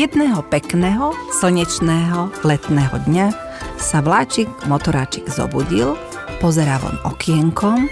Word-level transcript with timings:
Jedného 0.00 0.40
pekného, 0.48 1.12
slnečného, 1.28 2.32
letného 2.40 2.96
dňa 3.04 3.26
sa 3.76 4.00
vláčik, 4.00 4.48
motoráčik 4.64 5.28
zobudil, 5.28 5.92
pozerá 6.40 6.80
von 6.80 6.96
okienkom 7.04 7.84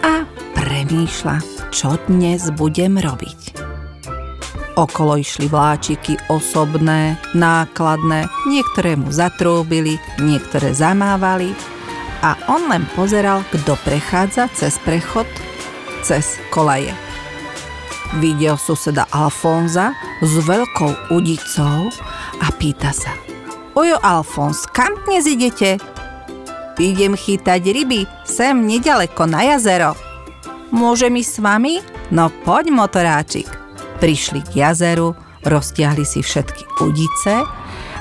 a 0.00 0.24
premýšľa, 0.56 1.68
čo 1.68 2.00
dnes 2.08 2.48
budem 2.56 2.96
robiť. 2.96 3.60
Okolo 4.80 5.20
išli 5.20 5.52
vláčiky 5.52 6.32
osobné, 6.32 7.20
nákladné, 7.36 8.24
niektoré 8.48 8.96
mu 8.96 9.12
zatrúbili, 9.12 10.00
niektoré 10.24 10.72
zamávali 10.72 11.52
a 12.24 12.40
on 12.48 12.72
len 12.72 12.88
pozeral, 12.96 13.44
kto 13.52 13.76
prechádza 13.84 14.48
cez 14.56 14.80
prechod, 14.80 15.28
cez 16.00 16.40
kolaje. 16.48 16.96
Videl 18.16 18.56
suseda 18.56 19.04
Alfonza 19.12 19.92
s 20.24 20.32
veľkou 20.40 21.12
udicou 21.12 21.92
a 22.40 22.48
pýta 22.56 22.88
sa. 22.88 23.12
Ojo 23.76 24.00
Alfons, 24.00 24.64
kam 24.72 24.96
dnes 25.04 25.28
idete? 25.28 25.76
Idem 26.80 27.12
chytať 27.12 27.62
ryby, 27.68 28.08
sem 28.24 28.64
nedaleko 28.64 29.28
na 29.28 29.44
jazero. 29.52 29.92
Môžem 30.72 31.20
ísť 31.20 31.32
s 31.36 31.38
vami? 31.44 31.74
No 32.08 32.32
poď, 32.48 32.72
motoráčik. 32.72 33.50
Prišli 34.00 34.40
k 34.40 34.64
jazeru, 34.64 35.12
roztiahli 35.44 36.08
si 36.08 36.24
všetky 36.24 36.64
udice 36.80 37.44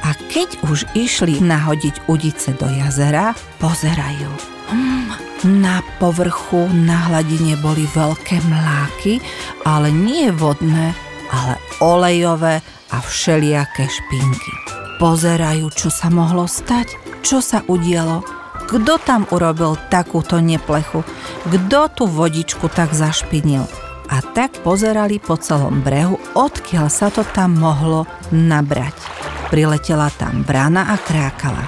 a 0.00 0.16
keď 0.16 0.64
už 0.68 0.88
išli 0.96 1.40
nahodiť 1.40 2.08
udice 2.08 2.56
do 2.56 2.68
jazera, 2.68 3.36
pozerajú. 3.60 4.30
Hmm, 4.70 5.12
na 5.60 5.82
povrchu, 5.98 6.70
na 6.72 7.10
hladine 7.10 7.58
boli 7.58 7.84
veľké 7.90 8.40
mláky, 8.46 9.18
ale 9.66 9.90
nie 9.90 10.30
vodné, 10.30 10.94
ale 11.30 11.58
olejové 11.82 12.62
a 12.90 12.96
všelijaké 13.02 13.86
špinky. 13.86 14.52
Pozerajú, 15.00 15.72
čo 15.72 15.88
sa 15.88 16.12
mohlo 16.12 16.44
stať, 16.44 16.92
čo 17.24 17.40
sa 17.40 17.64
udialo, 17.64 18.20
kto 18.68 19.02
tam 19.02 19.26
urobil 19.34 19.74
takúto 19.90 20.38
neplechu, 20.38 21.02
kto 21.48 21.80
tú 21.90 22.04
vodičku 22.06 22.70
tak 22.70 22.94
zašpinil. 22.94 23.66
A 24.10 24.22
tak 24.34 24.58
pozerali 24.66 25.22
po 25.22 25.38
celom 25.38 25.82
brehu, 25.82 26.18
odkiaľ 26.34 26.86
sa 26.90 27.10
to 27.14 27.22
tam 27.30 27.58
mohlo 27.58 28.06
nabrať. 28.34 28.94
Priletela 29.50 30.06
tam 30.14 30.46
brána 30.46 30.94
a 30.94 30.96
krákala. 30.96 31.66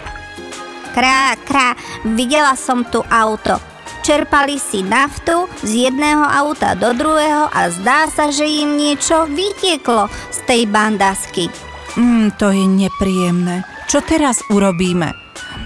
Krá, 0.95 1.35
krá, 1.43 1.75
videla 2.07 2.55
som 2.55 2.87
tu 2.87 3.03
auto. 3.11 3.59
Čerpali 4.07 4.59
si 4.59 4.87
naftu 4.87 5.51
z 5.67 5.91
jedného 5.91 6.23
auta 6.23 6.79
do 6.79 6.95
druhého 6.95 7.51
a 7.51 7.71
zdá 7.75 8.07
sa, 8.07 8.31
že 8.31 8.47
im 8.47 8.79
niečo 8.79 9.27
vytieklo 9.27 10.07
z 10.31 10.39
tej 10.47 10.63
bandasky. 10.71 11.51
Mm, 11.99 12.35
to 12.39 12.55
je 12.55 12.67
nepríjemné. 12.67 13.67
Čo 13.91 14.03
teraz 14.03 14.43
urobíme? 14.47 15.13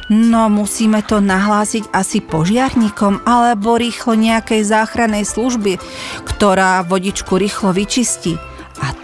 No, 0.08 0.46
musíme 0.46 1.02
to 1.02 1.18
nahlásiť 1.18 1.90
asi 1.90 2.22
požiarníkom 2.22 3.26
alebo 3.26 3.74
rýchlo 3.74 4.14
nejakej 4.14 4.62
záchrannej 4.62 5.26
služby, 5.26 5.82
ktorá 6.24 6.86
vodičku 6.86 7.34
rýchlo 7.36 7.74
vyčistí. 7.74 8.38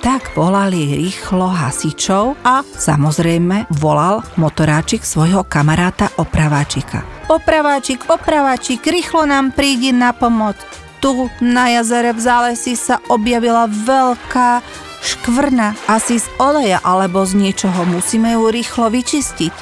Tak 0.03 0.35
volali 0.35 0.99
rýchlo 0.99 1.47
hasičov 1.47 2.35
a 2.43 2.67
samozrejme 2.67 3.71
volal 3.79 4.27
motoráčik 4.35 5.07
svojho 5.07 5.47
kamaráta 5.47 6.11
opraváčika. 6.19 7.07
Opraváčik, 7.31 8.11
opraváčik, 8.11 8.83
rýchlo 8.83 9.31
nám 9.31 9.55
prídi 9.55 9.95
na 9.95 10.11
pomoc. 10.11 10.59
Tu 10.99 11.31
na 11.39 11.71
jazere 11.71 12.11
v 12.11 12.19
zálesi 12.19 12.75
sa 12.75 12.99
objavila 13.15 13.71
veľká 13.71 14.59
škvrna, 15.07 15.79
asi 15.87 16.19
z 16.19 16.27
oleja 16.43 16.83
alebo 16.83 17.23
z 17.23 17.39
niečoho, 17.39 17.87
musíme 17.87 18.35
ju 18.35 18.51
rýchlo 18.51 18.91
vyčistiť. 18.91 19.55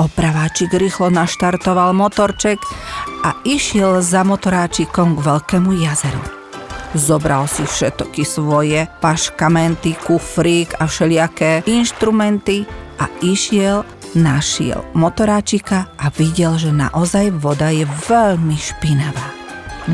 Opraváčik 0.00 0.72
rýchlo 0.72 1.12
naštartoval 1.12 1.92
motorček 1.92 2.56
a 3.28 3.36
išiel 3.44 4.00
za 4.00 4.24
motoráčikom 4.24 5.20
k 5.20 5.20
veľkému 5.20 5.76
jazeru. 5.84 6.39
Zobral 6.90 7.46
si 7.46 7.62
všetky 7.62 8.26
svoje 8.26 8.90
paškamenty, 8.98 9.94
kufrík 9.94 10.74
a 10.82 10.90
všelijaké 10.90 11.62
inštrumenty 11.70 12.66
a 12.98 13.06
išiel, 13.22 13.86
našiel 14.18 14.82
motoráčika 14.98 15.94
a 15.94 16.10
videl, 16.10 16.58
že 16.58 16.74
naozaj 16.74 17.30
voda 17.38 17.70
je 17.70 17.86
veľmi 17.86 18.58
špinavá. 18.58 19.30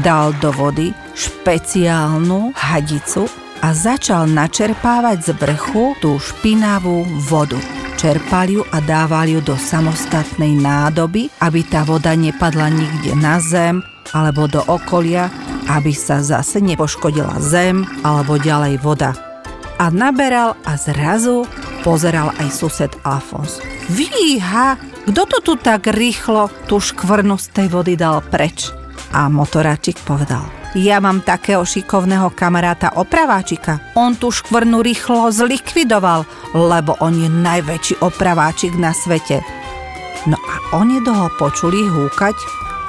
Dal 0.00 0.32
do 0.40 0.48
vody 0.56 0.96
špeciálnu 1.12 2.56
hadicu 2.56 3.28
a 3.60 3.76
začal 3.76 4.28
načerpávať 4.32 5.18
z 5.20 5.30
vrchu 5.36 5.92
tú 6.00 6.16
špinavú 6.16 7.04
vodu. 7.28 7.60
Čerpal 7.96 8.48
ju 8.52 8.62
a 8.72 8.80
dával 8.84 9.32
ju 9.32 9.40
do 9.40 9.56
samostatnej 9.56 10.52
nádoby, 10.52 11.32
aby 11.40 11.60
tá 11.64 11.80
voda 11.84 12.12
nepadla 12.12 12.68
nikde 12.68 13.16
na 13.16 13.40
zem 13.40 13.80
alebo 14.12 14.44
do 14.46 14.60
okolia, 14.68 15.32
aby 15.70 15.92
sa 15.92 16.22
zase 16.22 16.62
nepoškodila 16.62 17.38
zem 17.42 17.86
alebo 18.06 18.38
ďalej 18.38 18.78
voda. 18.82 19.10
A 19.76 19.92
naberal 19.92 20.56
a 20.64 20.78
zrazu 20.80 21.44
pozeral 21.84 22.32
aj 22.40 22.48
sused 22.48 22.92
Alfons. 23.04 23.60
Víha, 23.92 24.80
kto 25.06 25.22
to 25.28 25.38
tu 25.44 25.54
tak 25.60 25.86
rýchlo 25.92 26.48
tú 26.66 26.80
škvrnu 26.80 27.36
z 27.38 27.46
tej 27.52 27.66
vody 27.70 27.94
dal 27.94 28.24
preč? 28.24 28.72
A 29.14 29.30
motoráčik 29.30 30.02
povedal, 30.02 30.42
ja 30.76 30.98
mám 30.98 31.22
takého 31.22 31.62
šikovného 31.62 32.34
kamaráta 32.34 32.92
opraváčika. 32.98 33.94
On 33.94 34.12
tú 34.12 34.28
škvrnu 34.28 34.82
rýchlo 34.82 35.30
zlikvidoval, 35.30 36.26
lebo 36.52 36.98
on 37.00 37.16
je 37.16 37.30
najväčší 37.30 37.94
opraváčik 38.02 38.74
na 38.76 38.90
svete. 38.90 39.40
No 40.26 40.36
a 40.36 40.54
oni 40.82 40.98
toho 41.06 41.30
počuli 41.38 41.86
húkať 41.86 42.34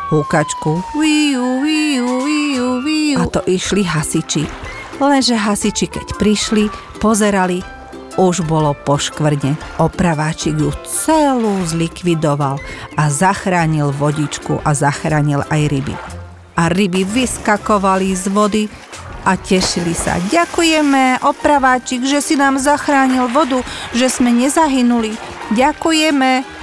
húkačku. 0.10 0.84
Viu, 0.96 1.57
to 3.38 3.46
išli 3.46 3.86
hasiči. 3.86 4.50
Lenže 4.98 5.38
hasiči, 5.38 5.86
keď 5.86 6.18
prišli, 6.18 6.74
pozerali, 6.98 7.62
už 8.18 8.42
bolo 8.50 8.74
po 8.74 8.98
škvrne. 8.98 9.54
Opraváčik 9.78 10.58
ju 10.58 10.74
celú 10.90 11.62
zlikvidoval 11.70 12.58
a 12.98 13.04
zachránil 13.14 13.94
vodičku 13.94 14.58
a 14.66 14.74
zachránil 14.74 15.46
aj 15.54 15.62
ryby. 15.70 15.94
A 16.58 16.74
ryby 16.74 17.06
vyskakovali 17.06 18.10
z 18.18 18.26
vody 18.34 18.64
a 19.22 19.38
tešili 19.38 19.94
sa. 19.94 20.18
Ďakujeme, 20.34 21.22
opraváčik, 21.22 22.02
že 22.10 22.26
si 22.26 22.34
nám 22.34 22.58
zachránil 22.58 23.30
vodu, 23.30 23.62
že 23.94 24.10
sme 24.10 24.34
nezahynuli. 24.34 25.14
Ďakujeme 25.54 26.57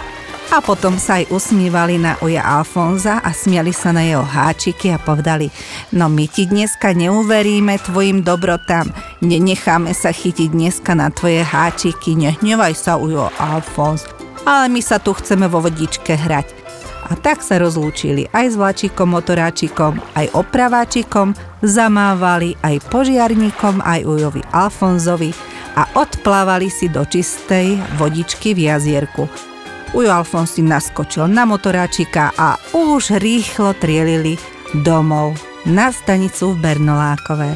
a 0.52 0.60
potom 0.60 1.00
sa 1.00 1.22
aj 1.22 1.32
usmívali 1.32 1.96
na 1.96 2.20
uja 2.20 2.44
Alfonza 2.44 3.22
a 3.24 3.30
smiali 3.32 3.72
sa 3.72 3.94
na 3.94 4.04
jeho 4.04 4.26
háčiky 4.26 4.92
a 4.92 4.98
povedali, 5.00 5.48
no 5.96 6.12
my 6.12 6.28
ti 6.28 6.44
dneska 6.44 6.92
neuveríme 6.92 7.80
tvojim 7.80 8.20
dobrotám, 8.20 8.92
nenecháme 9.24 9.96
sa 9.96 10.12
chytiť 10.12 10.52
dneska 10.52 10.92
na 10.92 11.08
tvoje 11.08 11.40
háčiky, 11.40 12.18
nehnevaj 12.18 12.74
sa 12.76 13.00
ujo 13.00 13.32
Alfons, 13.40 14.04
ale 14.44 14.68
my 14.68 14.80
sa 14.84 15.00
tu 15.00 15.16
chceme 15.16 15.48
vo 15.48 15.64
vodičke 15.64 16.12
hrať. 16.12 16.66
A 17.04 17.20
tak 17.20 17.44
sa 17.44 17.60
rozlúčili 17.60 18.32
aj 18.32 18.52
s 18.52 18.54
vlačikom, 18.56 19.12
motoráčikom, 19.12 20.00
aj 20.16 20.32
opraváčikom, 20.32 21.36
zamávali 21.60 22.56
aj 22.64 22.80
požiarníkom, 22.88 23.84
aj 23.84 24.08
ujovi 24.08 24.40
Alfonzovi 24.48 25.36
a 25.76 25.84
odplávali 26.00 26.72
si 26.72 26.88
do 26.88 27.04
čistej 27.04 27.76
vodičky 28.00 28.56
v 28.56 28.72
jazierku. 28.72 29.53
Ujo 29.94 30.10
Alfonsi 30.10 30.58
naskočil 30.58 31.30
na 31.30 31.46
motoráčika 31.46 32.34
a 32.34 32.58
už 32.74 33.22
rýchlo 33.22 33.78
trielili 33.78 34.34
domov 34.82 35.38
na 35.62 35.94
stanicu 35.94 36.50
v 36.50 36.66
Bernolákové. 36.66 37.54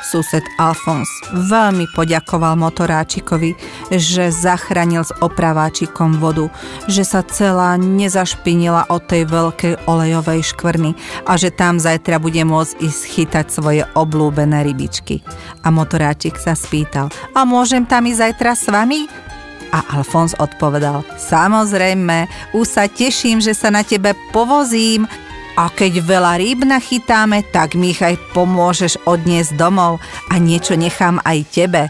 Sused 0.00 0.44
Alfons 0.56 1.08
veľmi 1.52 1.92
poďakoval 1.92 2.56
motoráčikovi, 2.56 3.52
že 3.92 4.32
zachránil 4.32 5.04
s 5.04 5.12
opraváčikom 5.20 6.16
vodu, 6.16 6.48
že 6.88 7.04
sa 7.04 7.20
celá 7.20 7.76
nezašpinila 7.76 8.88
od 8.88 9.04
tej 9.04 9.28
veľkej 9.28 9.84
olejovej 9.84 10.56
škvrny 10.56 10.96
a 11.28 11.36
že 11.36 11.52
tam 11.52 11.76
zajtra 11.76 12.16
bude 12.16 12.40
môcť 12.48 12.80
ísť 12.80 13.02
chytať 13.12 13.46
svoje 13.52 13.82
oblúbené 13.92 14.64
rybičky. 14.64 15.20
A 15.64 15.68
motoráčik 15.68 16.40
sa 16.40 16.56
spýtal, 16.56 17.12
a 17.36 17.44
môžem 17.44 17.84
tam 17.84 18.08
ísť 18.08 18.20
zajtra 18.24 18.52
s 18.56 18.66
vami? 18.72 19.31
A 19.72 19.80
Alfons 19.96 20.36
odpovedal, 20.36 21.00
samozrejme, 21.16 22.28
už 22.52 22.66
sa 22.68 22.84
teším, 22.84 23.40
že 23.40 23.56
sa 23.56 23.72
na 23.72 23.80
tebe 23.80 24.12
povozím 24.28 25.08
a 25.56 25.68
keď 25.68 26.04
veľa 26.04 26.40
rýb 26.40 26.64
nachytáme, 26.64 27.44
tak 27.52 27.76
mi 27.76 27.92
ich 27.92 28.00
aj 28.00 28.16
pomôžeš 28.32 29.00
odniesť 29.04 29.56
domov 29.56 30.00
a 30.32 30.40
niečo 30.40 30.76
nechám 30.76 31.20
aj 31.24 31.38
tebe. 31.52 31.82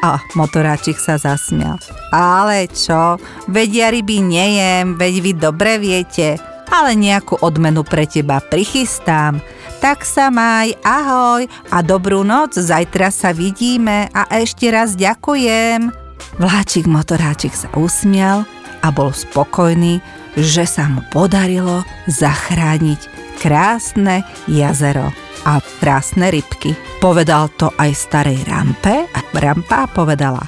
A 0.00 0.16
motoráčik 0.32 0.96
sa 0.96 1.20
zasmial. 1.20 1.76
Ale 2.08 2.64
čo, 2.72 3.20
veď 3.52 3.70
ja 3.72 3.88
ryby 3.92 4.24
nejem, 4.24 4.96
veď 4.96 5.14
vy 5.20 5.32
dobre 5.36 5.76
viete, 5.76 6.40
ale 6.72 6.96
nejakú 6.96 7.36
odmenu 7.44 7.84
pre 7.84 8.08
teba 8.08 8.40
prichystám. 8.40 9.44
Tak 9.84 10.08
sa 10.08 10.32
maj, 10.32 10.72
ahoj 10.80 11.44
a 11.68 11.84
dobrú 11.84 12.24
noc, 12.24 12.56
zajtra 12.56 13.12
sa 13.12 13.36
vidíme 13.36 14.08
a 14.16 14.24
ešte 14.40 14.72
raz 14.72 14.96
ďakujem. 14.96 15.99
Vláčik 16.40 16.88
motoráčik 16.88 17.52
sa 17.52 17.68
usmial 17.76 18.48
a 18.80 18.88
bol 18.88 19.12
spokojný, 19.12 20.00
že 20.40 20.64
sa 20.64 20.88
mu 20.88 21.04
podarilo 21.12 21.84
zachrániť 22.08 23.00
krásne 23.36 24.24
jazero 24.48 25.12
a 25.44 25.60
krásne 25.84 26.32
rybky. 26.32 26.72
Povedal 26.96 27.52
to 27.60 27.68
aj 27.76 27.92
starej 27.92 28.40
rampe 28.48 29.04
a 29.04 29.20
rampa 29.36 29.84
povedala 29.92 30.40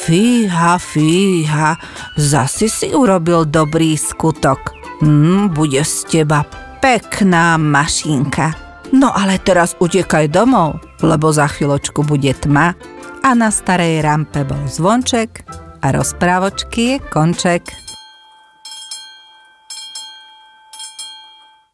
Fíha, 0.00 0.80
fíha, 0.80 1.76
zasi 2.16 2.72
si 2.72 2.88
urobil 2.96 3.44
dobrý 3.44 4.00
skutok. 4.00 4.72
Hm, 5.04 5.52
bude 5.52 5.84
z 5.84 6.08
teba 6.08 6.48
pekná 6.80 7.60
mašinka. 7.60 8.56
No 8.96 9.12
ale 9.12 9.36
teraz 9.36 9.76
utekaj 9.76 10.32
domov, 10.32 10.80
lebo 11.04 11.28
za 11.28 11.44
chvíľočku 11.44 12.08
bude 12.08 12.32
tma 12.32 12.72
a 13.22 13.36
na 13.36 13.52
starej 13.52 14.00
rampe 14.00 14.44
bol 14.48 14.64
zvonček 14.64 15.44
a 15.84 15.92
rozprávočky 15.92 16.96
je 16.96 16.96
konček. 17.12 17.89